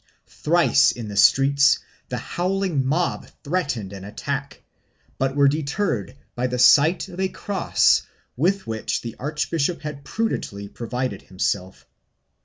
Thrice, 0.25 0.91
in 0.91 1.09
the 1.09 1.15
streets, 1.15 1.77
the 2.09 2.17
howling 2.17 2.83
mob 2.87 3.27
threatened 3.43 3.93
an 3.93 4.03
attack, 4.03 4.63
but 5.19 5.35
were 5.35 5.47
deterred 5.47 6.15
by 6.33 6.47
the 6.47 6.57
sight 6.57 7.07
of 7.07 7.19
a 7.19 7.29
cross 7.29 8.01
with 8.35 8.65
which 8.65 9.01
the 9.01 9.15
archbishop 9.19 9.81
had 9.81 10.03
prudently 10.03 10.67
provided 10.67 11.21
him 11.21 11.37
self. 11.37 11.85